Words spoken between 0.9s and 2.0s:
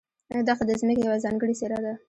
یوه ځانګړې څېره ده.